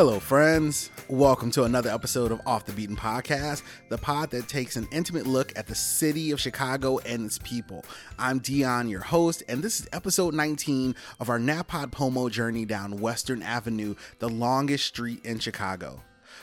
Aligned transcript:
Hello, 0.00 0.18
friends. 0.18 0.90
Welcome 1.08 1.50
to 1.50 1.64
another 1.64 1.90
episode 1.90 2.32
of 2.32 2.40
Off 2.46 2.64
the 2.64 2.72
Beaten 2.72 2.96
Podcast, 2.96 3.62
the 3.90 3.98
pod 3.98 4.30
that 4.30 4.48
takes 4.48 4.76
an 4.76 4.88
intimate 4.90 5.26
look 5.26 5.52
at 5.58 5.66
the 5.66 5.74
city 5.74 6.30
of 6.30 6.40
Chicago 6.40 7.00
and 7.00 7.26
its 7.26 7.38
people. 7.40 7.84
I'm 8.18 8.38
Dion, 8.38 8.88
your 8.88 9.02
host, 9.02 9.42
and 9.46 9.62
this 9.62 9.78
is 9.78 9.86
episode 9.92 10.32
19 10.32 10.94
of 11.20 11.28
our 11.28 11.38
Napod 11.38 11.92
Pomo 11.92 12.30
journey 12.30 12.64
down 12.64 12.96
Western 12.96 13.42
Avenue, 13.42 13.94
the 14.20 14.30
longest 14.30 14.86
street 14.86 15.22
in 15.22 15.38
Chicago. 15.38 16.00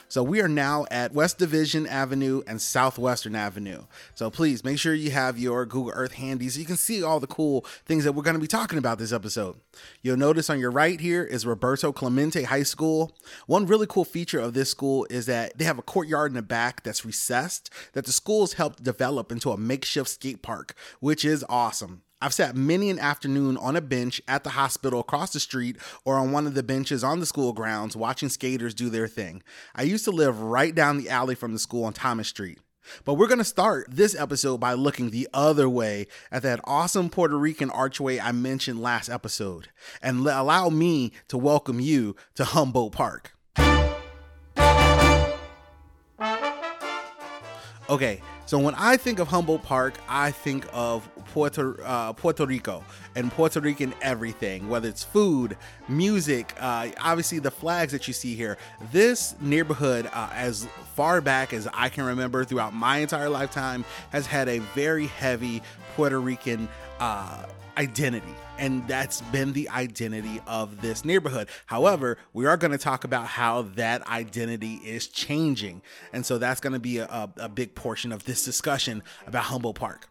So 0.08 0.22
we 0.22 0.40
are 0.40 0.48
now 0.48 0.86
at 0.90 1.12
West 1.12 1.38
Division 1.38 1.86
Avenue 1.86 2.42
and 2.46 2.60
Southwestern 2.60 3.34
Avenue. 3.34 3.84
So 4.14 4.30
please 4.30 4.64
make 4.64 4.78
sure 4.78 4.94
you 4.94 5.10
have 5.10 5.38
your 5.38 5.66
Google 5.66 5.92
Earth 5.94 6.12
handy 6.12 6.48
so 6.48 6.60
you 6.60 6.66
can 6.66 6.76
see 6.76 7.02
all 7.02 7.20
the 7.20 7.26
cool 7.26 7.64
things 7.84 8.04
that 8.04 8.12
we're 8.12 8.22
going 8.22 8.36
to 8.36 8.40
be 8.40 8.46
talking 8.46 8.78
about 8.78 8.98
this 8.98 9.12
episode. 9.12 9.56
You'll 10.02 10.16
notice 10.16 10.50
on 10.50 10.60
your 10.60 10.70
right 10.70 11.00
here 11.00 11.24
is 11.24 11.46
Roberto 11.46 11.92
Clemente 11.92 12.44
High 12.44 12.62
School. 12.62 13.16
One 13.46 13.66
really 13.66 13.86
cool 13.86 14.04
feature 14.04 14.40
of 14.40 14.54
this 14.54 14.70
school 14.70 15.06
is 15.10 15.26
that 15.26 15.58
they 15.58 15.64
have 15.64 15.78
a 15.78 15.82
courtyard 15.82 16.30
in 16.30 16.36
the 16.36 16.42
back 16.42 16.82
that's 16.82 17.04
recessed 17.04 17.70
that 17.92 18.04
the 18.04 18.12
schools 18.12 18.54
helped 18.54 18.82
develop 18.82 19.30
into 19.30 19.50
a 19.50 19.56
makeshift 19.56 20.08
skate 20.08 20.42
park, 20.42 20.74
which 21.00 21.24
is 21.24 21.44
awesome. 21.48 22.02
I've 22.20 22.34
sat 22.34 22.56
many 22.56 22.90
an 22.90 22.98
afternoon 22.98 23.56
on 23.58 23.76
a 23.76 23.80
bench 23.80 24.20
at 24.26 24.42
the 24.42 24.50
hospital 24.50 24.98
across 24.98 25.32
the 25.32 25.38
street 25.38 25.76
or 26.04 26.16
on 26.16 26.32
one 26.32 26.48
of 26.48 26.54
the 26.54 26.64
benches 26.64 27.04
on 27.04 27.20
the 27.20 27.26
school 27.26 27.52
grounds 27.52 27.96
watching 27.96 28.28
skaters 28.28 28.74
do 28.74 28.90
their 28.90 29.06
thing. 29.06 29.40
I 29.76 29.82
used 29.82 30.04
to 30.04 30.10
live 30.10 30.40
right 30.40 30.74
down 30.74 30.98
the 30.98 31.10
alley 31.10 31.36
from 31.36 31.52
the 31.52 31.60
school 31.60 31.84
on 31.84 31.92
Thomas 31.92 32.26
Street. 32.26 32.58
But 33.04 33.14
we're 33.14 33.28
going 33.28 33.38
to 33.38 33.44
start 33.44 33.86
this 33.88 34.16
episode 34.18 34.58
by 34.58 34.72
looking 34.72 35.10
the 35.10 35.28
other 35.32 35.68
way 35.68 36.08
at 36.32 36.42
that 36.42 36.60
awesome 36.64 37.08
Puerto 37.08 37.38
Rican 37.38 37.70
archway 37.70 38.18
I 38.18 38.32
mentioned 38.32 38.82
last 38.82 39.08
episode 39.08 39.68
and 40.02 40.26
allow 40.26 40.70
me 40.70 41.12
to 41.28 41.38
welcome 41.38 41.78
you 41.78 42.16
to 42.34 42.44
Humboldt 42.44 42.94
Park. 42.94 43.37
Okay, 47.90 48.20
so 48.44 48.58
when 48.58 48.74
I 48.74 48.98
think 48.98 49.18
of 49.18 49.28
Humboldt 49.28 49.62
Park, 49.62 49.94
I 50.10 50.30
think 50.30 50.66
of 50.74 51.08
Puerto 51.32 51.82
uh, 51.82 52.12
Puerto 52.12 52.44
Rico 52.44 52.84
and 53.16 53.32
Puerto 53.32 53.62
Rican 53.62 53.94
everything, 54.02 54.68
whether 54.68 54.90
it's 54.90 55.02
food, 55.02 55.56
music, 55.88 56.54
uh, 56.60 56.88
obviously 57.00 57.38
the 57.38 57.50
flags 57.50 57.92
that 57.92 58.06
you 58.06 58.12
see 58.12 58.34
here. 58.34 58.58
This 58.92 59.34
neighborhood, 59.40 60.06
uh, 60.12 60.28
as 60.34 60.66
far 60.94 61.22
back 61.22 61.54
as 61.54 61.66
I 61.72 61.88
can 61.88 62.04
remember 62.04 62.44
throughout 62.44 62.74
my 62.74 62.98
entire 62.98 63.30
lifetime, 63.30 63.86
has 64.10 64.26
had 64.26 64.50
a 64.50 64.58
very 64.74 65.06
heavy 65.06 65.62
Puerto 65.96 66.20
Rican 66.20 66.68
uh, 67.00 67.46
identity 67.78 68.34
and 68.58 68.86
that's 68.88 69.20
been 69.22 69.52
the 69.52 69.68
identity 69.70 70.40
of 70.46 70.80
this 70.82 71.04
neighborhood. 71.04 71.48
However, 71.66 72.18
we 72.32 72.46
are 72.46 72.56
going 72.56 72.72
to 72.72 72.78
talk 72.78 73.04
about 73.04 73.26
how 73.26 73.62
that 73.76 74.06
identity 74.08 74.74
is 74.84 75.06
changing. 75.06 75.82
And 76.12 76.26
so 76.26 76.38
that's 76.38 76.60
going 76.60 76.72
to 76.72 76.78
be 76.78 76.98
a, 76.98 77.30
a, 77.36 77.48
big 77.48 77.74
portion 77.74 78.12
of 78.12 78.24
this 78.24 78.44
discussion 78.44 79.02
about 79.26 79.44
Humboldt 79.44 79.76
Park. 79.76 80.08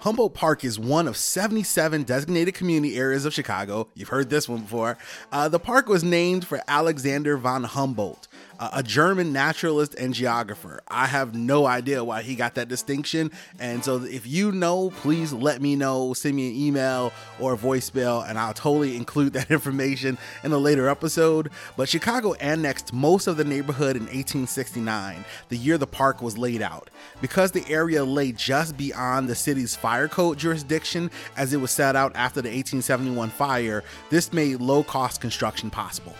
Humboldt 0.00 0.34
Park 0.34 0.64
is 0.64 0.80
one 0.80 1.06
of 1.06 1.16
77 1.16 2.02
designated 2.02 2.54
community 2.54 2.96
areas 2.96 3.24
of 3.24 3.32
Chicago. 3.32 3.86
You've 3.94 4.08
heard 4.08 4.30
this 4.30 4.48
one 4.48 4.62
before. 4.62 4.98
Uh, 5.30 5.48
the 5.48 5.60
park 5.60 5.88
was 5.88 6.02
named 6.02 6.44
for 6.44 6.60
Alexander 6.66 7.36
von 7.36 7.62
Humboldt, 7.62 8.26
a 8.72 8.82
German 8.82 9.32
naturalist 9.32 9.94
and 9.94 10.14
geographer. 10.14 10.80
I 10.88 11.06
have 11.06 11.34
no 11.34 11.66
idea 11.66 12.04
why 12.04 12.22
he 12.22 12.34
got 12.34 12.54
that 12.54 12.68
distinction. 12.68 13.30
And 13.58 13.84
so 13.84 14.04
if 14.04 14.26
you 14.26 14.52
know, 14.52 14.90
please 14.90 15.32
let 15.32 15.60
me 15.60 15.74
know. 15.74 16.14
Send 16.14 16.36
me 16.36 16.48
an 16.50 16.56
email 16.56 17.12
or 17.40 17.54
a 17.54 17.56
voicemail, 17.56 18.28
and 18.28 18.38
I'll 18.38 18.54
totally 18.54 18.96
include 18.96 19.32
that 19.34 19.50
information 19.50 20.18
in 20.44 20.52
a 20.52 20.58
later 20.58 20.88
episode. 20.88 21.50
But 21.76 21.88
Chicago 21.88 22.34
annexed 22.34 22.92
most 22.92 23.26
of 23.26 23.36
the 23.36 23.44
neighborhood 23.44 23.96
in 23.96 24.02
1869, 24.02 25.24
the 25.48 25.56
year 25.56 25.78
the 25.78 25.86
park 25.86 26.22
was 26.22 26.38
laid 26.38 26.62
out. 26.62 26.90
Because 27.20 27.52
the 27.52 27.68
area 27.68 28.04
lay 28.04 28.32
just 28.32 28.76
beyond 28.76 29.28
the 29.28 29.34
city's 29.34 29.74
fire 29.74 30.08
code 30.08 30.38
jurisdiction, 30.38 31.10
as 31.36 31.52
it 31.52 31.60
was 31.60 31.70
set 31.70 31.96
out 31.96 32.12
after 32.14 32.40
the 32.40 32.48
1871 32.48 33.30
fire, 33.30 33.82
this 34.10 34.32
made 34.32 34.60
low 34.60 34.82
cost 34.82 35.20
construction 35.20 35.70
possible. 35.70 36.14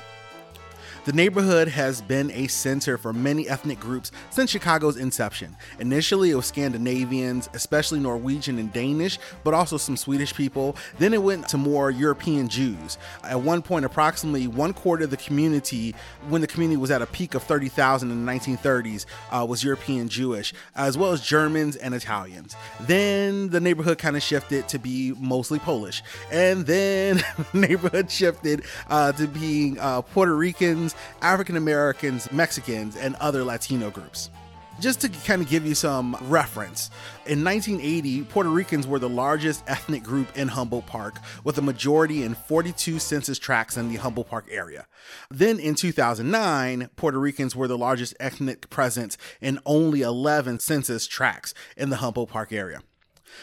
The 1.04 1.12
neighborhood 1.12 1.66
has 1.66 2.00
been 2.00 2.30
a 2.30 2.46
center 2.46 2.96
for 2.96 3.12
many 3.12 3.48
ethnic 3.48 3.80
groups 3.80 4.12
since 4.30 4.50
Chicago's 4.50 4.96
inception. 4.96 5.56
Initially, 5.80 6.30
it 6.30 6.36
was 6.36 6.46
Scandinavians, 6.46 7.50
especially 7.54 7.98
Norwegian 7.98 8.56
and 8.60 8.72
Danish, 8.72 9.18
but 9.42 9.52
also 9.52 9.76
some 9.76 9.96
Swedish 9.96 10.32
people. 10.32 10.76
Then 11.00 11.12
it 11.12 11.20
went 11.20 11.48
to 11.48 11.58
more 11.58 11.90
European 11.90 12.46
Jews. 12.46 12.98
At 13.24 13.40
one 13.40 13.62
point, 13.62 13.84
approximately 13.84 14.46
one 14.46 14.72
quarter 14.72 15.02
of 15.02 15.10
the 15.10 15.16
community, 15.16 15.92
when 16.28 16.40
the 16.40 16.46
community 16.46 16.76
was 16.76 16.92
at 16.92 17.02
a 17.02 17.06
peak 17.06 17.34
of 17.34 17.42
30,000 17.42 18.08
in 18.08 18.24
the 18.24 18.32
1930s, 18.32 19.06
uh, 19.32 19.44
was 19.44 19.64
European 19.64 20.08
Jewish, 20.08 20.54
as 20.76 20.96
well 20.96 21.10
as 21.10 21.20
Germans 21.20 21.74
and 21.74 21.94
Italians. 21.96 22.54
Then 22.78 23.48
the 23.48 23.58
neighborhood 23.58 23.98
kind 23.98 24.16
of 24.16 24.22
shifted 24.22 24.68
to 24.68 24.78
be 24.78 25.14
mostly 25.18 25.58
Polish. 25.58 26.00
And 26.30 26.64
then 26.64 27.16
the 27.52 27.58
neighborhood 27.58 28.08
shifted 28.08 28.62
uh, 28.88 29.10
to 29.10 29.26
being 29.26 29.80
uh, 29.80 30.02
Puerto 30.02 30.36
Ricans 30.36 30.91
African 31.20 31.56
Americans, 31.56 32.30
Mexicans, 32.32 32.96
and 32.96 33.14
other 33.16 33.44
Latino 33.44 33.90
groups. 33.90 34.30
Just 34.80 35.02
to 35.02 35.08
kind 35.08 35.42
of 35.42 35.48
give 35.48 35.66
you 35.66 35.74
some 35.74 36.16
reference, 36.22 36.90
in 37.26 37.44
1980, 37.44 38.22
Puerto 38.24 38.48
Ricans 38.48 38.86
were 38.86 38.98
the 38.98 39.08
largest 39.08 39.62
ethnic 39.66 40.02
group 40.02 40.36
in 40.36 40.48
Humboldt 40.48 40.86
Park, 40.86 41.16
with 41.44 41.58
a 41.58 41.62
majority 41.62 42.22
in 42.22 42.34
42 42.34 42.98
census 42.98 43.38
tracts 43.38 43.76
in 43.76 43.90
the 43.90 43.96
Humboldt 43.96 44.28
Park 44.28 44.46
area. 44.50 44.86
Then 45.30 45.60
in 45.60 45.74
2009, 45.74 46.88
Puerto 46.96 47.18
Ricans 47.18 47.54
were 47.54 47.68
the 47.68 47.78
largest 47.78 48.14
ethnic 48.18 48.70
presence 48.70 49.18
in 49.40 49.60
only 49.66 50.00
11 50.00 50.60
census 50.60 51.06
tracts 51.06 51.52
in 51.76 51.90
the 51.90 51.96
Humboldt 51.96 52.30
Park 52.30 52.52
area. 52.52 52.80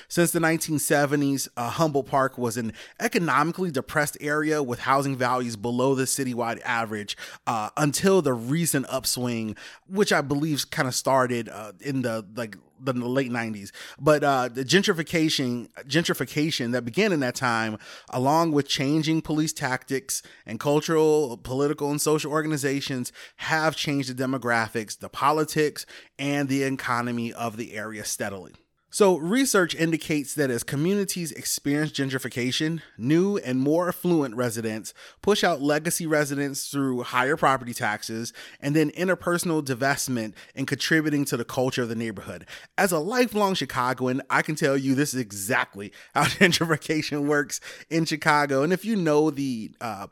Since 0.08 0.32
the 0.32 0.40
1970s, 0.40 1.48
uh, 1.56 1.70
Humboldt 1.70 2.08
Park 2.08 2.38
was 2.38 2.58
an 2.58 2.74
economically 3.00 3.72
depressed 3.72 4.18
area 4.22 4.62
with 4.64 4.80
housing 4.82 5.16
values 5.16 5.56
below 5.56 5.96
the 5.96 6.04
citywide 6.04 6.62
average 6.64 7.18
uh, 7.48 7.70
until 7.78 8.22
the 8.22 8.34
recent 8.34 8.86
upswing, 8.90 9.56
which 9.88 10.12
I 10.12 10.22
believe 10.22 10.70
kind 10.72 10.88
of 10.88 10.96
started 10.96 11.50
uh, 11.50 11.74
in 11.82 12.02
the 12.02 12.26
like 12.36 12.58
the 12.82 12.94
late 12.94 13.32
90s. 13.32 13.72
But 14.00 14.24
uh, 14.24 14.50
the 14.50 14.64
gentrification 14.64 15.70
gentrification 15.84 16.72
that 16.72 16.86
began 16.86 17.12
in 17.12 17.20
that 17.20 17.36
time, 17.36 17.78
along 18.10 18.52
with 18.52 18.68
changing 18.68 19.22
police 19.22 19.54
tactics 19.54 20.22
and 20.46 20.60
cultural, 20.60 21.38
political, 21.38 21.92
and 21.92 22.02
social 22.02 22.32
organizations, 22.32 23.12
have 23.38 23.76
changed 23.76 24.16
the 24.16 24.24
demographics, 24.24 24.98
the 24.98 25.10
politics, 25.10 25.86
and 26.18 26.48
the 26.48 26.64
economy 26.64 27.34
of 27.34 27.58
the 27.58 27.74
area 27.74 28.06
steadily. 28.06 28.54
So, 28.92 29.18
research 29.18 29.76
indicates 29.76 30.34
that 30.34 30.50
as 30.50 30.64
communities 30.64 31.32
experience 31.32 31.92
gentrification, 31.92 32.82
new 32.98 33.38
and 33.38 33.60
more 33.60 33.88
affluent 33.88 34.36
residents 34.36 34.96
push 35.22 35.44
out 35.44 35.62
legacy 35.62 36.08
residents 36.08 36.70
through 36.70 37.04
higher 37.04 37.38
property 37.38 37.76
taxes 37.76 38.34
and 38.60 38.76
then 38.76 38.90
interpersonal 38.92 39.64
divestment 39.64 40.34
in 40.56 40.66
contributing 40.66 41.24
to 41.26 41.38
the 41.38 41.46
culture 41.46 41.84
of 41.84 41.90
the 41.90 41.96
neighborhood. 41.96 42.48
As 42.80 42.92
a 42.92 42.98
lifelong 42.98 43.54
Chicagoan, 43.54 44.24
I 44.28 44.42
can 44.42 44.56
tell 44.56 44.76
you 44.76 44.96
this 44.96 45.14
is 45.14 45.20
exactly 45.20 45.94
how 46.16 46.24
gentrification 46.24 47.28
works 47.28 47.62
in 47.92 48.06
Chicago. 48.06 48.64
And 48.64 48.74
if 48.74 48.84
you 48.84 48.96
know 48.96 49.30
the, 49.30 49.72
uh, 49.80 50.08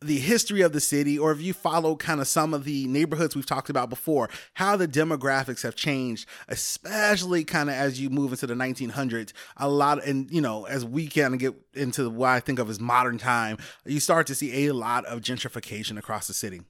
the 0.00 0.18
history 0.18 0.60
of 0.60 0.72
the 0.72 0.80
city, 0.80 1.18
or 1.18 1.32
if 1.32 1.40
you 1.40 1.52
follow 1.52 1.96
kind 1.96 2.20
of 2.20 2.28
some 2.28 2.54
of 2.54 2.64
the 2.64 2.86
neighborhoods 2.86 3.34
we've 3.34 3.46
talked 3.46 3.70
about 3.70 3.90
before, 3.90 4.28
how 4.54 4.76
the 4.76 4.86
demographics 4.86 5.62
have 5.62 5.74
changed, 5.74 6.28
especially 6.48 7.44
kind 7.44 7.68
of 7.68 7.74
as 7.74 8.00
you 8.00 8.08
move 8.10 8.32
into 8.32 8.46
the 8.46 8.54
1900s. 8.54 9.32
A 9.56 9.68
lot, 9.68 10.04
and 10.04 10.30
you 10.30 10.40
know, 10.40 10.66
as 10.66 10.84
we 10.84 11.08
kind 11.08 11.34
of 11.34 11.40
get 11.40 11.54
into 11.74 12.08
what 12.10 12.30
I 12.30 12.40
think 12.40 12.58
of 12.58 12.70
as 12.70 12.78
modern 12.80 13.18
time, 13.18 13.58
you 13.84 14.00
start 14.00 14.26
to 14.28 14.34
see 14.34 14.66
a 14.66 14.74
lot 14.74 15.04
of 15.06 15.20
gentrification 15.20 15.98
across 15.98 16.26
the 16.28 16.34
city. 16.34 16.62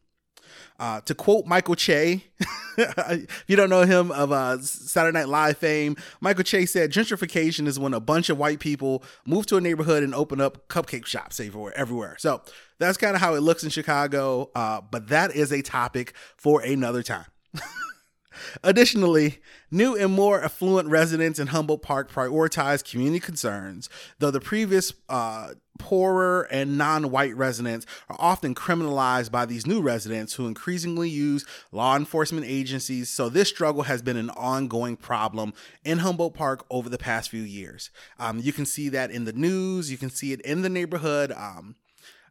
Uh, 0.78 1.00
to 1.00 1.14
quote 1.14 1.44
Michael 1.44 1.74
Che, 1.74 2.24
if 2.78 3.44
you 3.48 3.56
don't 3.56 3.68
know 3.68 3.82
him 3.82 4.12
of 4.12 4.30
uh, 4.30 4.58
Saturday 4.60 5.18
Night 5.18 5.28
Live 5.28 5.58
fame, 5.58 5.96
Michael 6.20 6.44
Che 6.44 6.66
said 6.66 6.92
gentrification 6.92 7.66
is 7.66 7.78
when 7.78 7.94
a 7.94 8.00
bunch 8.00 8.30
of 8.30 8.38
white 8.38 8.60
people 8.60 9.02
move 9.26 9.46
to 9.46 9.56
a 9.56 9.60
neighborhood 9.60 10.04
and 10.04 10.14
open 10.14 10.40
up 10.40 10.68
cupcake 10.68 11.04
shops 11.04 11.40
everywhere. 11.40 11.76
everywhere. 11.76 12.16
So 12.18 12.42
that's 12.78 12.96
kind 12.96 13.16
of 13.16 13.20
how 13.20 13.34
it 13.34 13.40
looks 13.40 13.64
in 13.64 13.70
Chicago, 13.70 14.50
uh, 14.54 14.80
but 14.80 15.08
that 15.08 15.34
is 15.34 15.52
a 15.52 15.62
topic 15.62 16.14
for 16.36 16.60
another 16.60 17.02
time. 17.02 17.26
Additionally, 18.62 19.38
new 19.70 19.96
and 19.96 20.12
more 20.12 20.42
affluent 20.42 20.88
residents 20.88 21.38
in 21.38 21.48
Humboldt 21.48 21.82
Park 21.82 22.10
prioritize 22.10 22.88
community 22.88 23.20
concerns, 23.20 23.88
though 24.18 24.30
the 24.30 24.40
previous 24.40 24.92
uh, 25.08 25.54
poorer 25.78 26.42
and 26.50 26.76
non 26.76 27.10
white 27.10 27.34
residents 27.36 27.86
are 28.08 28.16
often 28.18 28.54
criminalized 28.54 29.30
by 29.30 29.46
these 29.46 29.66
new 29.66 29.80
residents 29.80 30.34
who 30.34 30.46
increasingly 30.46 31.08
use 31.08 31.44
law 31.72 31.96
enforcement 31.96 32.46
agencies. 32.46 33.08
So, 33.08 33.28
this 33.28 33.48
struggle 33.48 33.84
has 33.84 34.02
been 34.02 34.16
an 34.16 34.30
ongoing 34.30 34.96
problem 34.96 35.54
in 35.84 35.98
Humboldt 35.98 36.34
Park 36.34 36.66
over 36.70 36.88
the 36.88 36.98
past 36.98 37.30
few 37.30 37.42
years. 37.42 37.90
Um, 38.18 38.40
you 38.40 38.52
can 38.52 38.66
see 38.66 38.88
that 38.90 39.10
in 39.10 39.24
the 39.24 39.32
news, 39.32 39.90
you 39.90 39.96
can 39.96 40.10
see 40.10 40.32
it 40.32 40.40
in 40.42 40.62
the 40.62 40.68
neighborhood. 40.68 41.32
Um, 41.32 41.76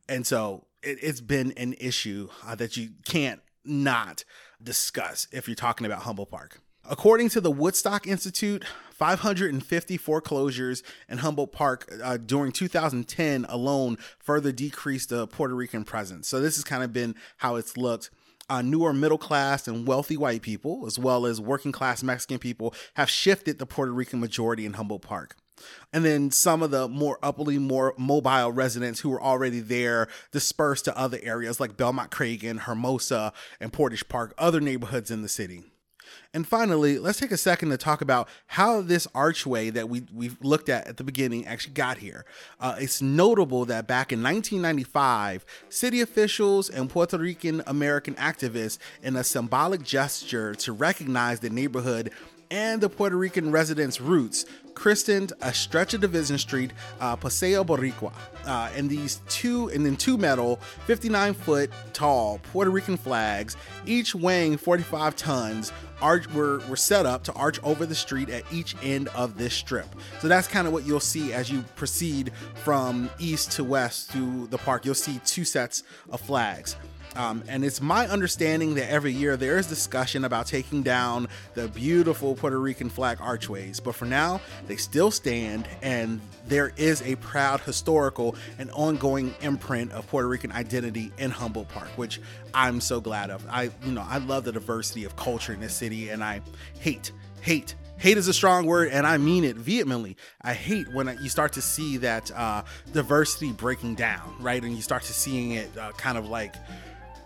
And 0.10 0.26
so 0.26 0.68
it, 0.84 1.04
has 1.04 1.22
been 1.22 1.52
an 1.58 1.74
issue 1.80 2.30
uh, 2.46 2.56
that 2.56 2.78
you 2.78 2.92
can't 3.06 3.42
not 3.66 4.24
discuss 4.62 5.28
if 5.32 5.48
you're 5.48 5.56
talking 5.56 5.86
about 5.86 6.04
Humboldt 6.04 6.30
Park. 6.30 6.60
According 6.90 7.30
to 7.30 7.42
the 7.42 7.52
Woodstock 7.52 8.08
Institute, 8.08 8.64
550 8.92 9.98
foreclosures 9.98 10.84
in 11.10 11.18
Humboldt 11.20 11.52
Park 11.52 11.92
uh, 12.02 12.18
during 12.18 12.54
2010 12.54 13.46
alone 13.50 13.98
further 14.20 14.54
decreased 14.54 15.10
the 15.10 15.28
Puerto 15.28 15.54
Rican 15.54 15.84
presence. 15.84 16.28
So, 16.28 16.40
this 16.40 16.56
has 16.56 16.64
kind 16.64 16.84
of 16.84 16.94
been 16.94 17.16
how 17.38 17.56
it's 17.56 17.78
looked. 17.78 18.10
Uh, 18.50 18.62
newer 18.62 18.94
middle 18.94 19.18
class 19.18 19.68
and 19.68 19.86
wealthy 19.86 20.16
white 20.16 20.42
people, 20.42 20.86
as 20.88 20.98
well 20.98 21.26
as 21.26 21.42
working 21.42 21.74
class 21.74 22.02
Mexican 22.02 22.40
people, 22.40 22.74
have 22.94 23.10
shifted 23.10 23.60
the 23.60 23.66
Puerto 23.66 23.92
Rican 23.92 24.22
majority 24.22 24.66
in 24.66 24.74
Humboldt 24.74 25.02
Park. 25.02 25.36
And 25.94 26.04
then 26.04 26.32
some 26.32 26.62
of 26.62 26.72
the 26.72 26.88
more 26.88 27.18
upperly, 27.24 27.58
more 27.58 27.94
mobile 27.98 28.52
residents 28.52 29.00
who 29.00 29.10
were 29.10 29.22
already 29.22 29.60
there 29.60 30.08
dispersed 30.32 30.86
to 30.86 30.98
other 30.98 31.20
areas 31.22 31.60
like 31.60 31.78
Belmont 31.78 32.12
Cragin, 32.12 32.60
Hermosa, 32.60 33.34
and 33.60 33.72
Portage 33.72 34.08
Park, 34.08 34.34
other 34.38 34.60
neighborhoods 34.60 35.12
in 35.12 35.22
the 35.22 35.30
city. 35.30 35.64
And 36.34 36.48
finally, 36.48 37.00
let's 37.00 37.20
take 37.20 37.32
a 37.32 37.38
second 37.38 37.70
to 37.70 37.78
talk 37.78 38.02
about 38.02 38.28
how 38.48 38.82
this 38.82 39.08
archway 39.16 39.70
that 39.72 39.90
we 39.90 40.04
we've 40.14 40.38
looked 40.42 40.70
at 40.70 40.88
at 40.88 40.98
the 40.98 41.04
beginning 41.04 41.46
actually 41.48 41.74
got 41.74 41.98
here. 41.98 42.26
Uh, 42.60 42.76
it's 42.80 43.02
notable 43.02 43.66
that 43.66 43.88
back 43.88 44.12
in 44.12 44.22
1995, 44.22 45.46
city 45.70 46.02
officials 46.02 46.70
and 46.70 46.90
Puerto 46.90 47.18
Rican 47.18 47.64
American 47.66 48.16
activists, 48.16 48.78
in 49.02 49.16
a 49.16 49.24
symbolic 49.24 49.84
gesture 49.84 50.54
to 50.56 50.74
recognize 50.74 51.40
the 51.40 51.50
neighborhood 51.50 52.12
and 52.52 52.82
the 52.82 52.90
Puerto 52.90 53.16
Rican 53.16 53.52
residents' 53.52 54.00
roots, 54.00 54.46
christened 54.74 55.34
a 55.42 55.52
stretch 55.52 55.96
of 55.96 56.02
Division 56.02 56.38
Street 56.38 56.72
uh, 57.00 57.16
Paseo 57.16 57.64
Boricua. 57.64 58.14
Uh, 58.46 58.70
and 58.76 58.90
these 58.90 59.22
two, 59.28 59.70
and 59.70 59.86
then 59.86 59.96
two 59.96 60.18
metal, 60.18 60.58
59 60.86 61.34
foot 61.34 61.72
tall 61.94 62.40
Puerto 62.52 62.70
Rican 62.70 62.96
flags, 62.96 63.58
each 63.86 64.14
weighing 64.14 64.56
45 64.56 65.16
tons, 65.16 65.74
arch 66.02 66.32
were, 66.32 66.62
were 66.70 66.76
set 66.76 67.06
up 67.06 67.24
to 67.24 67.34
arch 67.34 67.60
over 67.64 67.86
the 67.86 67.96
street 67.96 68.30
at 68.30 68.44
each 68.54 68.76
end 68.84 69.08
of 69.10 69.38
this 69.38 69.54
strip. 69.54 69.88
So 70.20 70.28
that's 70.28 70.48
kind 70.48 70.68
of 70.68 70.74
what 70.74 70.86
you'll 70.86 71.00
see 71.00 71.34
as 71.34 71.50
you 71.50 71.64
proceed 71.76 72.32
from 72.64 73.10
east 73.18 73.52
to 73.54 73.64
west 73.64 74.12
through 74.12 74.48
the 74.48 74.60
park. 74.60 74.86
You'll 74.86 74.96
see 74.96 75.20
two 75.26 75.44
sets 75.44 75.84
of 76.10 76.22
flags. 76.22 76.76
Um, 77.18 77.44
and 77.48 77.66
it's 77.66 77.82
my 77.82 78.08
understanding 78.08 78.76
that 78.76 78.92
every 78.92 79.12
year 79.12 79.36
there 79.36 79.58
is 79.58 79.66
discussion 79.66 80.24
about 80.24 80.46
taking 80.46 80.84
down 80.84 81.28
the 81.56 81.68
beautiful 81.68 82.36
Puerto 82.36 82.60
Rican 82.60 82.90
flag 82.90 83.18
archways. 83.20 83.80
But 83.80 83.96
for 83.96 84.06
now, 84.06 84.40
they 84.68 84.76
still 84.76 85.10
stand, 85.10 85.68
and 85.82 86.22
there 86.48 86.74
is 86.78 87.02
a 87.02 87.16
proud 87.16 87.60
historical 87.62 88.36
and 88.60 88.70
ongoing 88.72 89.34
imprint 89.42 89.92
of 89.94 90.08
Puerto 90.08 90.28
Rican 90.28 90.52
identity 90.52 91.12
in 91.18 91.32
Humboldt 91.32 91.70
Park, 91.70 91.90
which 91.96 92.22
I'm 92.54 92.80
so 92.80 93.02
glad 93.02 93.32
of. 93.32 93.44
I, 93.50 93.72
you 93.84 93.92
know, 93.92 94.06
I 94.08 94.20
love 94.20 94.44
the 94.44 94.52
diversity 94.52 95.04
of 95.04 95.16
culture 95.16 95.54
in 95.54 95.60
this 95.60 95.76
city, 95.76 96.10
and 96.10 96.24
I 96.24 96.42
hate, 96.80 97.12
hate 97.42 97.76
hate 98.00 98.16
is 98.16 98.28
a 98.28 98.34
strong 98.34 98.68
word 98.68 98.90
and 98.90 99.08
i 99.08 99.18
mean 99.18 99.44
it 99.44 99.56
vehemently 99.56 100.16
i 100.44 100.54
hate 100.54 100.88
when 100.94 101.18
you 101.20 101.30
start 101.30 101.52
to 101.52 101.62
see 101.64 101.98
that 101.98 102.30
uh, 102.36 102.62
diversity 102.94 103.52
breaking 103.52 103.96
down 103.96 104.36
right 104.40 104.62
and 104.62 104.76
you 104.76 104.84
start 104.84 105.02
to 105.02 105.14
seeing 105.14 105.54
it 105.54 105.76
uh, 105.80 105.92
kind 105.94 106.16
of 106.16 106.30
like 106.30 106.54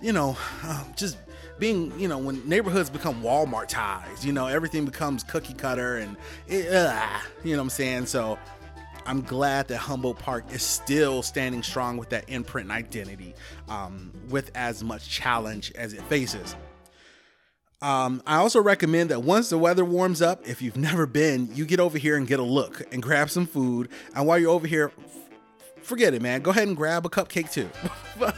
you 0.02 0.12
know, 0.12 0.38
uh, 0.64 0.84
just 0.96 1.18
being, 1.60 1.98
you 2.00 2.08
know, 2.08 2.18
when 2.18 2.48
neighborhoods 2.48 2.90
become 2.90 3.22
Walmartized, 3.22 4.24
you 4.24 4.34
know, 4.34 4.48
everything 4.48 4.86
becomes 4.86 5.24
cookie 5.24 5.54
cutter 5.54 5.98
and, 5.98 6.18
it, 6.48 6.74
uh, 6.74 7.20
you 7.44 7.52
know 7.52 7.58
what 7.58 7.64
I'm 7.64 7.70
saying? 7.70 8.06
So 8.08 8.40
I'm 9.06 9.22
glad 9.22 9.68
that 9.68 9.78
Humboldt 9.78 10.20
Park 10.20 10.46
is 10.52 10.64
still 10.64 11.22
standing 11.22 11.64
strong 11.64 11.98
with 11.98 12.10
that 12.10 12.26
imprint 12.30 12.70
and 12.70 12.78
identity 12.78 13.36
um, 13.70 14.12
with 14.30 14.52
as 14.56 14.84
much 14.84 15.08
challenge 15.08 15.72
as 15.76 15.94
it 15.94 16.02
faces. 16.04 16.56
Um, 17.82 18.22
I 18.28 18.38
also 18.38 18.62
recommend 18.62 19.10
that 19.10 19.24
once 19.24 19.50
the 19.50 19.58
weather 19.58 19.84
warms 19.84 20.22
up, 20.22 20.48
if 20.48 20.62
you've 20.62 20.78
never 20.78 21.08
been, 21.08 21.50
you 21.56 21.66
get 21.66 21.80
over 21.80 21.98
here 21.98 22.16
and 22.16 22.28
get 22.28 22.40
a 22.40 22.44
look 22.44 22.84
and 22.92 23.02
grab 23.02 23.30
some 23.32 23.48
food. 23.48 23.90
And 24.16 24.28
while 24.28 24.38
you're 24.38 24.52
over 24.52 24.68
here, 24.68 24.92
forget 25.84 26.14
it, 26.14 26.22
man. 26.22 26.42
Go 26.42 26.52
ahead 26.52 26.68
and 26.68 26.78
grab 26.78 27.06
a 27.06 27.10
cupcake 27.10 27.52
too. 27.52 27.70
but 28.20 28.36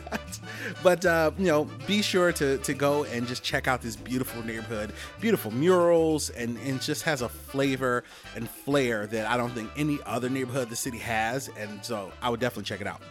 but 0.82 1.06
uh, 1.06 1.32
you 1.38 1.46
know, 1.46 1.66
be 1.88 2.02
sure 2.02 2.32
to 2.34 2.58
to 2.60 2.74
go 2.74 3.04
and 3.06 3.28
just 3.28 3.44
check 3.44 3.68
out 3.68 3.82
this 3.82 3.96
beautiful 3.96 4.44
neighborhood, 4.44 4.94
beautiful 5.20 5.52
murals, 5.52 6.30
and 6.32 6.58
and 6.60 6.82
just 6.82 7.04
has 7.04 7.22
a 7.22 7.30
flavor 7.30 8.04
and 8.36 8.50
flair 8.50 9.08
that 9.08 9.28
I 9.28 9.38
don't 9.38 9.52
think 9.52 9.70
any 9.78 10.00
other 10.06 10.30
neighborhood 10.30 10.70
the 10.70 10.76
city 10.76 11.00
has. 11.00 11.50
And 11.58 11.84
so 11.84 12.12
I 12.22 12.30
would 12.30 12.40
definitely 12.40 12.64
check 12.64 12.82
it 12.82 12.88
out. 12.88 13.02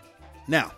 Now, 0.49 0.73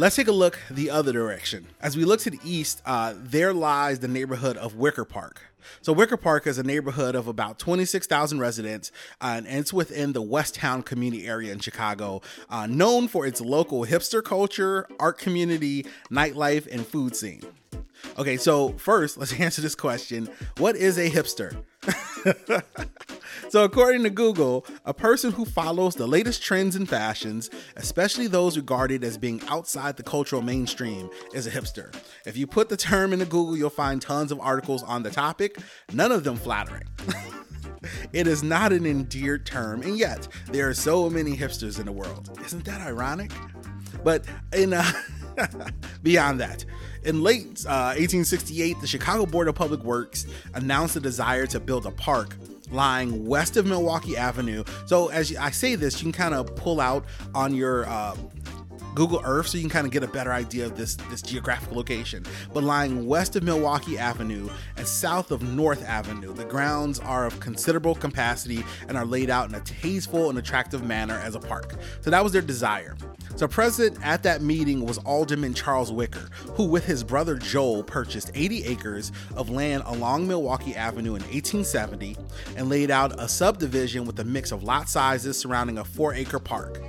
Let's 0.00 0.16
take 0.16 0.28
a 0.28 0.32
look 0.32 0.58
the 0.70 0.88
other 0.88 1.12
direction. 1.12 1.66
As 1.78 1.94
we 1.94 2.06
look 2.06 2.20
to 2.20 2.30
the 2.30 2.40
east, 2.42 2.80
uh, 2.86 3.12
there 3.18 3.52
lies 3.52 3.98
the 3.98 4.08
neighborhood 4.08 4.56
of 4.56 4.76
Wicker 4.76 5.04
Park. 5.04 5.42
So 5.82 5.92
Wicker 5.92 6.16
Park 6.16 6.46
is 6.46 6.56
a 6.56 6.62
neighborhood 6.62 7.14
of 7.14 7.28
about 7.28 7.58
26,000 7.58 8.40
residents, 8.40 8.92
uh, 9.20 9.42
and 9.44 9.46
it's 9.46 9.74
within 9.74 10.14
the 10.14 10.22
West 10.22 10.54
Town 10.54 10.82
community 10.82 11.26
area 11.26 11.52
in 11.52 11.58
Chicago, 11.58 12.22
uh, 12.48 12.66
known 12.66 13.08
for 13.08 13.26
its 13.26 13.42
local 13.42 13.84
hipster 13.84 14.24
culture, 14.24 14.86
art 14.98 15.18
community, 15.18 15.84
nightlife, 16.10 16.66
and 16.72 16.86
food 16.86 17.14
scene. 17.14 17.42
Okay, 18.18 18.38
so 18.38 18.70
first, 18.78 19.18
let's 19.18 19.32
answer 19.38 19.60
this 19.60 19.74
question 19.74 20.30
What 20.56 20.76
is 20.76 20.96
a 20.96 21.10
hipster? 21.10 21.62
so, 23.48 23.64
according 23.64 24.02
to 24.04 24.10
Google, 24.10 24.66
a 24.84 24.94
person 24.94 25.32
who 25.32 25.44
follows 25.44 25.94
the 25.94 26.06
latest 26.06 26.42
trends 26.42 26.76
and 26.76 26.88
fashions, 26.88 27.50
especially 27.76 28.26
those 28.26 28.56
regarded 28.56 29.04
as 29.04 29.18
being 29.18 29.40
outside 29.48 29.96
the 29.96 30.02
cultural 30.02 30.42
mainstream, 30.42 31.10
is 31.34 31.46
a 31.46 31.50
hipster. 31.50 31.94
If 32.26 32.36
you 32.36 32.46
put 32.46 32.68
the 32.68 32.76
term 32.76 33.12
into 33.12 33.24
Google, 33.24 33.56
you'll 33.56 33.70
find 33.70 34.00
tons 34.00 34.32
of 34.32 34.40
articles 34.40 34.82
on 34.82 35.02
the 35.02 35.10
topic, 35.10 35.58
none 35.92 36.12
of 36.12 36.24
them 36.24 36.36
flattering. 36.36 36.84
it 38.12 38.26
is 38.26 38.42
not 38.42 38.72
an 38.72 38.86
endeared 38.86 39.46
term, 39.46 39.82
and 39.82 39.98
yet 39.98 40.28
there 40.50 40.68
are 40.68 40.74
so 40.74 41.08
many 41.08 41.36
hipsters 41.36 41.78
in 41.78 41.86
the 41.86 41.92
world. 41.92 42.38
Isn't 42.44 42.64
that 42.64 42.80
ironic? 42.80 43.32
But 44.04 44.24
in 44.52 44.72
uh, 44.72 44.90
beyond 46.02 46.40
that, 46.40 46.64
in 47.04 47.22
late 47.22 47.64
uh, 47.66 47.96
1868, 47.96 48.80
the 48.80 48.86
Chicago 48.86 49.26
Board 49.26 49.48
of 49.48 49.54
Public 49.54 49.82
Works 49.82 50.26
announced 50.54 50.96
a 50.96 51.00
desire 51.00 51.46
to 51.46 51.60
build 51.60 51.86
a 51.86 51.90
park 51.90 52.36
lying 52.70 53.26
west 53.26 53.56
of 53.56 53.66
Milwaukee 53.66 54.16
Avenue. 54.16 54.64
So, 54.86 55.08
as 55.08 55.34
I 55.36 55.50
say 55.50 55.74
this, 55.74 56.00
you 56.00 56.04
can 56.04 56.12
kind 56.12 56.34
of 56.34 56.54
pull 56.56 56.80
out 56.80 57.04
on 57.34 57.54
your 57.54 57.88
uh, 57.88 58.16
Google 58.94 59.20
Earth 59.24 59.48
so 59.48 59.58
you 59.58 59.62
can 59.62 59.70
kind 59.70 59.86
of 59.86 59.92
get 59.92 60.02
a 60.02 60.08
better 60.08 60.32
idea 60.32 60.66
of 60.66 60.76
this, 60.76 60.96
this 61.10 61.22
geographical 61.22 61.76
location. 61.76 62.24
But 62.52 62.64
lying 62.64 63.06
west 63.06 63.36
of 63.36 63.42
Milwaukee 63.42 63.98
Avenue 63.98 64.48
and 64.76 64.86
south 64.86 65.30
of 65.30 65.42
North 65.42 65.84
Avenue, 65.84 66.32
the 66.32 66.44
grounds 66.44 67.00
are 67.00 67.26
of 67.26 67.38
considerable 67.40 67.94
capacity 67.94 68.64
and 68.88 68.96
are 68.96 69.04
laid 69.04 69.30
out 69.30 69.48
in 69.48 69.54
a 69.54 69.60
tasteful 69.60 70.30
and 70.30 70.38
attractive 70.38 70.82
manner 70.84 71.18
as 71.24 71.34
a 71.34 71.40
park. 71.40 71.74
So 72.00 72.10
that 72.10 72.22
was 72.22 72.32
their 72.32 72.42
desire. 72.42 72.96
So 73.36 73.48
present 73.48 73.96
at 74.02 74.22
that 74.24 74.42
meeting 74.42 74.84
was 74.84 74.98
Alderman 74.98 75.54
Charles 75.54 75.92
Wicker, 75.92 76.28
who 76.54 76.64
with 76.64 76.84
his 76.84 77.02
brother 77.02 77.36
Joel 77.36 77.82
purchased 77.82 78.30
80 78.34 78.64
acres 78.64 79.12
of 79.34 79.50
land 79.50 79.82
along 79.86 80.26
Milwaukee 80.28 80.74
Avenue 80.74 81.14
in 81.14 81.22
1870 81.22 82.16
and 82.56 82.68
laid 82.68 82.90
out 82.90 83.18
a 83.18 83.28
subdivision 83.28 84.04
with 84.04 84.18
a 84.20 84.24
mix 84.24 84.52
of 84.52 84.62
lot 84.62 84.88
sizes 84.88 85.38
surrounding 85.38 85.78
a 85.78 85.84
4-acre 85.84 86.40
park. 86.40 86.80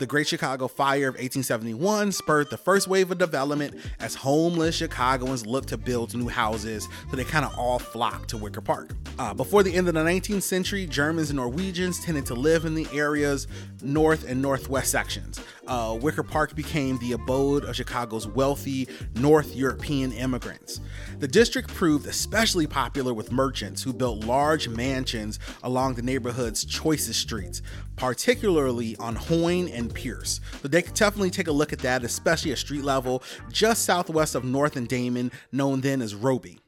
The 0.00 0.06
Great 0.06 0.26
Chicago 0.26 0.66
Fire 0.66 1.08
of 1.08 1.16
1871 1.16 2.12
spurred 2.12 2.48
the 2.48 2.56
first 2.56 2.88
wave 2.88 3.10
of 3.10 3.18
development 3.18 3.74
as 4.00 4.14
homeless 4.14 4.74
Chicagoans 4.74 5.44
looked 5.44 5.68
to 5.68 5.76
build 5.76 6.14
new 6.14 6.26
houses, 6.26 6.88
so 7.10 7.16
they 7.18 7.24
kind 7.24 7.44
of 7.44 7.54
all 7.58 7.78
flocked 7.78 8.30
to 8.30 8.38
Wicker 8.38 8.62
Park. 8.62 8.94
Uh, 9.18 9.34
before 9.34 9.62
the 9.62 9.74
end 9.74 9.88
of 9.88 9.92
the 9.92 10.00
19th 10.00 10.40
century, 10.40 10.86
Germans 10.86 11.28
and 11.28 11.36
Norwegians 11.36 12.02
tended 12.02 12.24
to 12.24 12.34
live 12.34 12.64
in 12.64 12.74
the 12.74 12.88
area's 12.94 13.46
north 13.82 14.26
and 14.26 14.40
northwest 14.40 14.90
sections. 14.90 15.38
Uh, 15.66 15.98
Wicker 16.00 16.22
Park 16.22 16.54
became 16.56 16.98
the 16.98 17.12
abode 17.12 17.64
of 17.66 17.76
Chicago's 17.76 18.26
wealthy 18.26 18.88
North 19.16 19.54
European 19.54 20.12
immigrants. 20.12 20.80
The 21.18 21.28
district 21.28 21.68
proved 21.74 22.06
especially 22.06 22.66
popular 22.66 23.12
with 23.12 23.30
merchants 23.30 23.82
who 23.82 23.92
built 23.92 24.24
large 24.24 24.70
mansions 24.70 25.38
along 25.62 25.94
the 25.94 26.02
neighborhood's 26.02 26.64
choicest 26.64 27.20
streets, 27.20 27.60
particularly 28.00 28.96
on 28.96 29.14
Hoyne 29.14 29.68
and 29.68 29.94
Pierce. 29.94 30.40
So 30.62 30.68
they 30.68 30.80
could 30.80 30.94
definitely 30.94 31.30
take 31.30 31.48
a 31.48 31.52
look 31.52 31.72
at 31.74 31.80
that, 31.80 32.02
especially 32.02 32.50
at 32.50 32.58
street 32.58 32.82
level, 32.82 33.22
just 33.52 33.84
southwest 33.84 34.34
of 34.34 34.42
North 34.42 34.76
and 34.76 34.88
Damen, 34.88 35.30
known 35.52 35.82
then 35.82 36.00
as 36.00 36.14
Robey. 36.14 36.58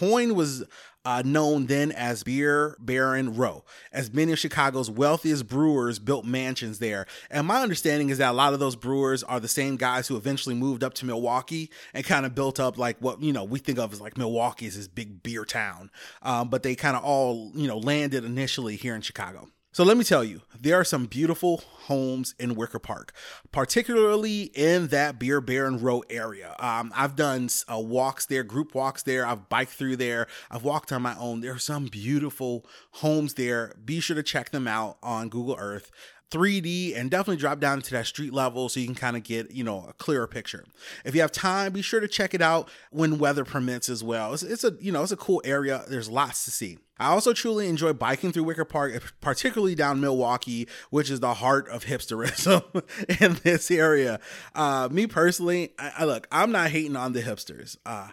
Hoyne 0.00 0.34
was 0.34 0.64
uh, 1.04 1.22
known 1.24 1.66
then 1.66 1.92
as 1.92 2.24
Beer 2.24 2.76
Baron 2.80 3.36
Row, 3.36 3.64
as 3.92 4.12
many 4.12 4.32
of 4.32 4.38
Chicago's 4.40 4.90
wealthiest 4.90 5.46
brewers 5.46 6.00
built 6.00 6.24
mansions 6.24 6.80
there. 6.80 7.06
And 7.30 7.46
my 7.46 7.62
understanding 7.62 8.10
is 8.10 8.18
that 8.18 8.30
a 8.30 8.36
lot 8.36 8.52
of 8.52 8.58
those 8.58 8.76
brewers 8.76 9.22
are 9.22 9.38
the 9.38 9.48
same 9.48 9.76
guys 9.76 10.08
who 10.08 10.16
eventually 10.16 10.56
moved 10.56 10.82
up 10.82 10.94
to 10.94 11.06
Milwaukee 11.06 11.70
and 11.94 12.04
kind 12.04 12.26
of 12.26 12.34
built 12.34 12.58
up 12.58 12.76
like 12.76 12.98
what 12.98 13.22
you 13.22 13.32
know 13.32 13.44
we 13.44 13.60
think 13.60 13.78
of 13.78 13.92
as 13.92 14.00
like 14.00 14.18
Milwaukee 14.18 14.66
as 14.66 14.76
this 14.76 14.88
big 14.88 15.22
beer 15.22 15.44
town. 15.44 15.90
Um, 16.22 16.48
but 16.48 16.64
they 16.64 16.74
kind 16.74 16.96
of 16.96 17.04
all 17.04 17.52
you 17.54 17.68
know 17.68 17.78
landed 17.78 18.24
initially 18.24 18.74
here 18.74 18.96
in 18.96 19.02
Chicago. 19.02 19.48
So 19.72 19.84
let 19.84 19.96
me 19.96 20.02
tell 20.02 20.24
you, 20.24 20.42
there 20.58 20.74
are 20.80 20.84
some 20.84 21.06
beautiful 21.06 21.58
homes 21.58 22.34
in 22.40 22.56
Wicker 22.56 22.80
Park, 22.80 23.12
particularly 23.52 24.50
in 24.52 24.88
that 24.88 25.20
Beer 25.20 25.40
Baron 25.40 25.78
Row 25.78 26.02
area. 26.10 26.56
Um, 26.58 26.92
I've 26.96 27.14
done 27.14 27.48
uh, 27.72 27.78
walks 27.78 28.26
there, 28.26 28.42
group 28.42 28.74
walks 28.74 29.04
there. 29.04 29.24
I've 29.24 29.48
biked 29.48 29.70
through 29.70 29.96
there. 29.96 30.26
I've 30.50 30.64
walked 30.64 30.90
on 30.90 31.02
my 31.02 31.16
own. 31.16 31.40
There 31.40 31.54
are 31.54 31.58
some 31.58 31.86
beautiful 31.86 32.66
homes 32.94 33.34
there. 33.34 33.76
Be 33.84 34.00
sure 34.00 34.16
to 34.16 34.24
check 34.24 34.50
them 34.50 34.66
out 34.66 34.98
on 35.04 35.28
Google 35.28 35.56
Earth. 35.56 35.92
3D 36.30 36.96
and 36.96 37.10
definitely 37.10 37.36
drop 37.36 37.60
down 37.60 37.82
to 37.82 37.90
that 37.92 38.06
street 38.06 38.32
level 38.32 38.68
so 38.68 38.80
you 38.80 38.86
can 38.86 38.94
kind 38.94 39.16
of 39.16 39.22
get, 39.22 39.50
you 39.50 39.64
know, 39.64 39.86
a 39.88 39.92
clearer 39.94 40.26
picture. 40.26 40.64
If 41.04 41.14
you 41.14 41.20
have 41.20 41.32
time, 41.32 41.72
be 41.72 41.82
sure 41.82 42.00
to 42.00 42.08
check 42.08 42.34
it 42.34 42.42
out 42.42 42.68
when 42.90 43.18
weather 43.18 43.44
permits 43.44 43.88
as 43.88 44.04
well. 44.04 44.32
It's, 44.32 44.42
it's 44.42 44.64
a, 44.64 44.76
you 44.80 44.92
know, 44.92 45.02
it's 45.02 45.12
a 45.12 45.16
cool 45.16 45.42
area. 45.44 45.84
There's 45.88 46.08
lots 46.08 46.44
to 46.44 46.50
see. 46.50 46.78
I 46.98 47.06
also 47.08 47.32
truly 47.32 47.66
enjoy 47.66 47.94
biking 47.94 48.30
through 48.30 48.44
Wicker 48.44 48.66
Park, 48.66 49.02
particularly 49.20 49.74
down 49.74 50.00
Milwaukee, 50.00 50.68
which 50.90 51.10
is 51.10 51.20
the 51.20 51.34
heart 51.34 51.66
of 51.68 51.86
hipsterism 51.86 52.62
in 53.22 53.40
this 53.42 53.70
area. 53.70 54.20
Uh, 54.54 54.88
me 54.90 55.06
personally, 55.06 55.72
I, 55.78 55.92
I, 55.98 56.04
look, 56.04 56.28
I'm 56.30 56.52
not 56.52 56.70
hating 56.70 56.96
on 56.96 57.14
the 57.14 57.22
hipsters. 57.22 57.78
Uh, 57.86 58.08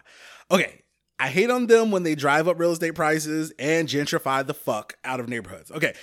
okay, 0.50 0.82
I 1.18 1.28
hate 1.28 1.50
on 1.50 1.66
them 1.66 1.90
when 1.90 2.02
they 2.02 2.14
drive 2.14 2.48
up 2.48 2.58
real 2.58 2.72
estate 2.72 2.94
prices 2.94 3.52
and 3.58 3.88
gentrify 3.88 4.46
the 4.46 4.54
fuck 4.54 4.96
out 5.04 5.20
of 5.20 5.28
neighborhoods. 5.28 5.70
Okay, 5.70 5.94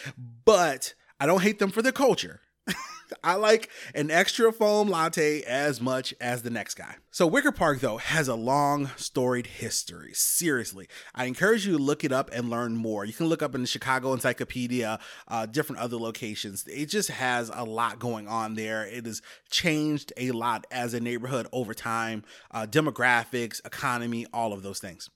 but 0.46 0.94
I 1.20 1.26
don't 1.26 1.42
hate 1.42 1.60
them 1.60 1.72
for 1.72 1.82
their 1.82 1.92
culture. 1.92 2.42
I 3.24 3.36
like 3.36 3.70
an 3.94 4.10
extra 4.10 4.52
foam 4.52 4.90
latte 4.90 5.42
as 5.44 5.80
much 5.80 6.14
as 6.20 6.42
the 6.42 6.50
next 6.50 6.76
guy. 6.76 6.96
So, 7.12 7.28
Wicker 7.28 7.52
Park, 7.52 7.80
though, 7.80 7.98
has 7.98 8.28
a 8.28 8.36
long, 8.36 8.90
storied 8.98 9.48
history. 9.48 10.12
Seriously, 10.14 10.88
I 11.14 11.26
encourage 11.26 11.66
you 11.66 11.78
to 11.78 11.84
look 11.84 12.04
it 12.04 12.12
up 12.12 12.30
and 12.34 12.50
learn 12.50 12.76
more. 12.76 13.06
You 13.06 13.14
can 13.14 13.28
look 13.28 13.42
up 13.42 13.56
in 13.56 13.62
the 13.62 13.68
Chicago 13.68 14.14
Encyclopedia, 14.14 15.00
uh, 15.28 15.46
different 15.46 15.82
other 15.82 15.98
locations. 15.98 16.66
It 16.68 16.88
just 16.88 17.10
has 17.10 17.52
a 17.54 17.64
lot 17.64 18.00
going 18.00 18.28
on 18.28 18.56
there. 18.56 18.86
It 18.86 19.06
has 19.06 19.22
changed 19.50 20.12
a 20.18 20.32
lot 20.32 20.66
as 20.72 20.94
a 20.94 21.00
neighborhood 21.00 21.48
over 21.54 21.74
time, 21.74 22.24
uh, 22.52 22.66
demographics, 22.66 23.66
economy, 23.66 24.26
all 24.34 24.52
of 24.52 24.64
those 24.64 24.80
things. 24.80 25.10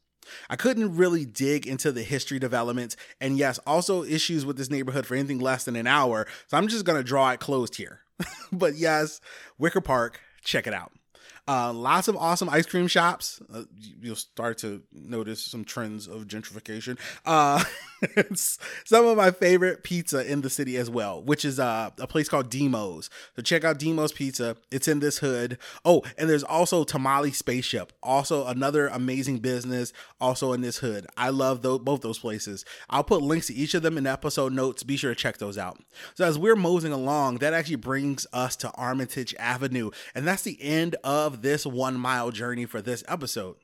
I 0.49 0.55
couldn't 0.55 0.95
really 0.95 1.25
dig 1.25 1.67
into 1.67 1.91
the 1.91 2.03
history 2.03 2.39
developments, 2.39 2.95
and 3.19 3.37
yes, 3.37 3.59
also 3.65 4.03
issues 4.03 4.45
with 4.45 4.57
this 4.57 4.69
neighborhood 4.69 5.05
for 5.05 5.15
anything 5.15 5.39
less 5.39 5.65
than 5.65 5.75
an 5.75 5.87
hour. 5.87 6.27
So 6.47 6.57
I'm 6.57 6.67
just 6.67 6.85
gonna 6.85 7.03
draw 7.03 7.31
it 7.31 7.39
closed 7.39 7.75
here. 7.75 8.01
but 8.51 8.75
yes, 8.75 9.21
Wicker 9.57 9.81
Park, 9.81 10.19
check 10.43 10.67
it 10.67 10.73
out. 10.73 10.91
Uh, 11.49 11.73
lots 11.73 12.07
of 12.07 12.15
awesome 12.15 12.47
ice 12.47 12.67
cream 12.67 12.85
shops. 12.85 13.41
Uh, 13.51 13.63
you'll 13.99 14.15
start 14.15 14.59
to 14.59 14.83
notice 14.93 15.41
some 15.41 15.65
trends 15.65 16.07
of 16.07 16.27
gentrification. 16.27 16.95
Uh, 17.25 17.63
some 18.85 19.07
of 19.07 19.17
my 19.17 19.31
favorite 19.31 19.83
pizza 19.83 20.31
in 20.31 20.41
the 20.41 20.49
city 20.51 20.77
as 20.77 20.91
well, 20.91 21.23
which 21.23 21.43
is 21.43 21.59
uh, 21.59 21.89
a 21.97 22.05
place 22.05 22.29
called 22.29 22.51
Dimo's. 22.51 23.09
So 23.35 23.41
check 23.41 23.63
out 23.63 23.79
Dimo's 23.79 24.11
Pizza. 24.11 24.57
It's 24.69 24.87
in 24.87 24.99
this 24.99 25.17
hood. 25.17 25.57
Oh, 25.83 26.03
and 26.19 26.29
there's 26.29 26.43
also 26.43 26.83
Tamale 26.83 27.31
Spaceship, 27.31 27.93
also 28.03 28.45
another 28.45 28.87
amazing 28.87 29.39
business, 29.39 29.91
also 30.21 30.53
in 30.53 30.61
this 30.61 30.77
hood. 30.77 31.07
I 31.17 31.29
love 31.29 31.63
those, 31.63 31.79
both 31.79 32.01
those 32.01 32.19
places. 32.19 32.63
I'll 32.91 33.03
put 33.03 33.23
links 33.23 33.47
to 33.47 33.55
each 33.55 33.73
of 33.73 33.81
them 33.81 33.97
in 33.97 34.03
the 34.03 34.11
episode 34.11 34.53
notes. 34.53 34.83
Be 34.83 34.97
sure 34.97 35.15
to 35.15 35.19
check 35.19 35.39
those 35.39 35.57
out. 35.57 35.81
So 36.13 36.25
as 36.25 36.37
we're 36.37 36.55
moseying 36.55 36.93
along, 36.93 37.39
that 37.39 37.53
actually 37.53 37.77
brings 37.77 38.27
us 38.33 38.55
to 38.57 38.71
Armitage 38.73 39.33
Avenue, 39.39 39.89
and 40.13 40.27
that's 40.27 40.43
the 40.43 40.61
end 40.61 40.95
this 41.41 41.65
one 41.65 41.95
mile 41.95 42.31
journey 42.31 42.65
for 42.65 42.81
this 42.81 43.03
episode. 43.07 43.55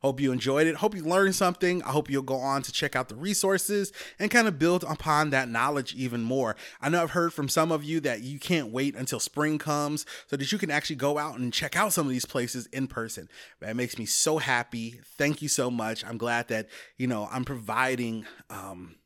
Hope 0.00 0.20
you 0.20 0.32
enjoyed 0.32 0.66
it. 0.66 0.76
Hope 0.76 0.94
you 0.94 1.02
learned 1.02 1.34
something. 1.34 1.82
I 1.82 1.90
hope 1.90 2.10
you'll 2.10 2.22
go 2.22 2.36
on 2.36 2.62
to 2.62 2.72
check 2.72 2.94
out 2.94 3.08
the 3.08 3.16
resources 3.16 3.92
and 4.18 4.30
kind 4.30 4.46
of 4.46 4.58
build 4.58 4.84
upon 4.84 5.30
that 5.30 5.48
knowledge 5.48 5.94
even 5.94 6.22
more. 6.22 6.56
I 6.80 6.88
know 6.88 7.02
I've 7.02 7.10
heard 7.10 7.32
from 7.32 7.48
some 7.48 7.72
of 7.72 7.82
you 7.82 8.00
that 8.00 8.22
you 8.22 8.38
can't 8.38 8.70
wait 8.70 8.94
until 8.94 9.20
spring 9.20 9.58
comes 9.58 10.06
so 10.26 10.36
that 10.36 10.52
you 10.52 10.58
can 10.58 10.70
actually 10.70 10.96
go 10.96 11.18
out 11.18 11.38
and 11.38 11.52
check 11.52 11.76
out 11.76 11.92
some 11.92 12.06
of 12.06 12.12
these 12.12 12.26
places 12.26 12.66
in 12.66 12.86
person. 12.86 13.28
That 13.60 13.76
makes 13.76 13.98
me 13.98 14.06
so 14.06 14.38
happy. 14.38 15.00
Thank 15.16 15.42
you 15.42 15.48
so 15.48 15.70
much. 15.70 16.04
I'm 16.04 16.18
glad 16.18 16.48
that, 16.48 16.68
you 16.96 17.06
know, 17.06 17.28
I'm 17.30 17.44
providing 17.44 18.24
um 18.50 18.96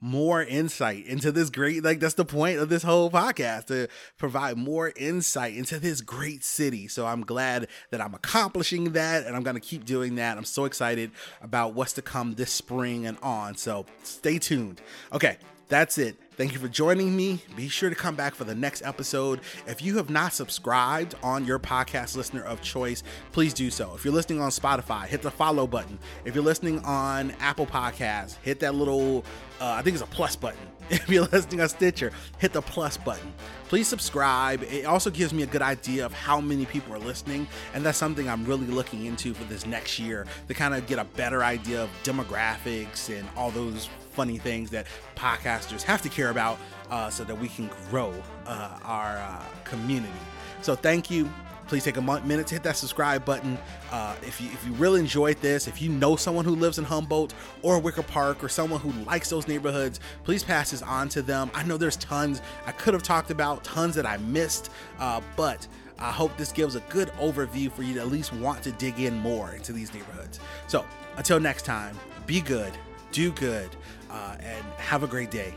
more 0.00 0.42
insight 0.42 1.06
into 1.06 1.30
this 1.30 1.50
great 1.50 1.84
like 1.84 2.00
that's 2.00 2.14
the 2.14 2.24
point 2.24 2.58
of 2.58 2.68
this 2.68 2.82
whole 2.82 3.10
podcast 3.10 3.66
to 3.66 3.86
provide 4.16 4.56
more 4.56 4.92
insight 4.96 5.54
into 5.54 5.78
this 5.78 6.00
great 6.00 6.42
city. 6.42 6.88
So 6.88 7.06
i'm 7.06 7.22
glad 7.22 7.68
that 7.90 8.00
i'm 8.00 8.14
accomplishing 8.14 8.92
that 8.92 9.26
and 9.26 9.36
i'm 9.36 9.42
going 9.42 9.56
to 9.56 9.60
keep 9.60 9.84
doing 9.84 10.14
that. 10.16 10.38
I'm 10.38 10.44
so 10.44 10.64
excited 10.64 11.10
about 11.42 11.74
what's 11.74 11.92
to 11.94 12.02
come 12.02 12.34
this 12.34 12.52
spring 12.52 13.06
and 13.06 13.18
on. 13.22 13.56
So 13.56 13.86
stay 14.02 14.38
tuned. 14.38 14.80
Okay 15.12 15.36
that's 15.70 15.98
it 15.98 16.16
Thank 16.40 16.54
you 16.54 16.58
for 16.58 16.68
joining 16.68 17.14
me. 17.14 17.42
Be 17.54 17.68
sure 17.68 17.90
to 17.90 17.94
come 17.94 18.14
back 18.14 18.34
for 18.34 18.44
the 18.44 18.54
next 18.54 18.80
episode. 18.80 19.42
If 19.66 19.82
you 19.82 19.98
have 19.98 20.08
not 20.08 20.32
subscribed 20.32 21.14
on 21.22 21.44
your 21.44 21.58
podcast 21.58 22.16
listener 22.16 22.42
of 22.42 22.62
choice, 22.62 23.02
please 23.30 23.52
do 23.52 23.70
so. 23.70 23.94
If 23.94 24.06
you're 24.06 24.14
listening 24.14 24.40
on 24.40 24.48
Spotify, 24.48 25.04
hit 25.04 25.20
the 25.20 25.30
follow 25.30 25.66
button. 25.66 25.98
If 26.24 26.34
you're 26.34 26.42
listening 26.42 26.82
on 26.82 27.32
Apple 27.40 27.66
Podcasts, 27.66 28.36
hit 28.40 28.58
that 28.60 28.74
little, 28.74 29.22
uh, 29.60 29.72
I 29.72 29.82
think 29.82 29.92
it's 29.92 30.02
a 30.02 30.06
plus 30.06 30.34
button. 30.34 30.66
If 31.00 31.08
you're 31.08 31.24
listening 31.26 31.60
on 31.60 31.68
Stitcher, 31.68 32.10
hit 32.38 32.52
the 32.52 32.60
plus 32.60 32.96
button. 32.96 33.32
Please 33.68 33.86
subscribe. 33.86 34.64
It 34.64 34.86
also 34.86 35.08
gives 35.08 35.32
me 35.32 35.44
a 35.44 35.46
good 35.46 35.62
idea 35.62 36.04
of 36.04 36.12
how 36.12 36.40
many 36.40 36.66
people 36.66 36.92
are 36.92 36.98
listening, 36.98 37.46
and 37.74 37.86
that's 37.86 37.96
something 37.96 38.28
I'm 38.28 38.44
really 38.44 38.66
looking 38.66 39.06
into 39.06 39.32
for 39.32 39.44
this 39.44 39.64
next 39.66 40.00
year 40.00 40.26
to 40.48 40.54
kind 40.54 40.74
of 40.74 40.88
get 40.88 40.98
a 40.98 41.04
better 41.04 41.44
idea 41.44 41.84
of 41.84 41.90
demographics 42.02 43.08
and 43.16 43.28
all 43.36 43.52
those 43.52 43.88
funny 44.10 44.38
things 44.38 44.68
that 44.70 44.86
podcasters 45.14 45.82
have 45.82 46.02
to 46.02 46.08
care 46.08 46.30
about 46.30 46.58
uh, 46.90 47.08
so 47.08 47.22
that 47.22 47.38
we 47.38 47.46
can 47.46 47.70
grow 47.88 48.12
uh, 48.46 48.76
our 48.82 49.16
uh, 49.18 49.44
community. 49.62 50.12
So 50.60 50.74
thank 50.74 51.08
you 51.08 51.30
please 51.70 51.84
take 51.84 51.96
a 51.98 52.02
minute 52.02 52.48
to 52.48 52.54
hit 52.54 52.64
that 52.64 52.76
subscribe 52.76 53.24
button. 53.24 53.56
Uh, 53.92 54.16
if 54.22 54.40
you 54.40 54.50
if 54.50 54.66
you 54.66 54.72
really 54.72 54.98
enjoyed 54.98 55.40
this, 55.40 55.68
if 55.68 55.80
you 55.80 55.88
know 55.88 56.16
someone 56.16 56.44
who 56.44 56.56
lives 56.56 56.78
in 56.78 56.84
Humboldt 56.84 57.32
or 57.62 57.78
Wicker 57.78 58.02
Park 58.02 58.42
or 58.42 58.48
someone 58.48 58.80
who 58.80 58.90
likes 59.04 59.30
those 59.30 59.46
neighborhoods, 59.46 60.00
please 60.24 60.42
pass 60.42 60.72
this 60.72 60.82
on 60.82 61.08
to 61.10 61.22
them. 61.22 61.48
I 61.54 61.62
know 61.62 61.76
there's 61.76 61.96
tons 61.96 62.42
I 62.66 62.72
could 62.72 62.92
have 62.92 63.04
talked 63.04 63.30
about, 63.30 63.62
tons 63.62 63.94
that 63.94 64.04
I 64.04 64.18
missed, 64.18 64.70
uh, 64.98 65.22
but. 65.36 65.66
I 66.02 66.10
hope 66.10 66.34
this 66.38 66.50
gives 66.50 66.76
a 66.76 66.80
good 66.88 67.08
overview 67.20 67.70
for 67.70 67.82
you 67.82 67.92
to 67.92 68.00
at 68.00 68.08
least 68.08 68.32
want 68.32 68.62
to 68.62 68.72
dig 68.72 68.98
in 69.00 69.18
more 69.18 69.52
into 69.52 69.70
these 69.74 69.92
neighborhoods. 69.92 70.40
So, 70.66 70.86
until 71.18 71.38
next 71.38 71.66
time, 71.66 71.94
be 72.24 72.40
good, 72.40 72.72
do 73.12 73.32
good, 73.32 73.68
uh, 74.10 74.36
and 74.40 74.64
have 74.78 75.02
a 75.02 75.06
great 75.06 75.30
day. 75.30 75.52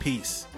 Peace. 0.00 0.48